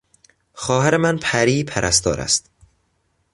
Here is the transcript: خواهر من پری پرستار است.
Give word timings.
خواهر 0.53 0.97
من 0.97 1.17
پری 1.17 1.63
پرستار 1.63 2.21
است. 2.21 2.49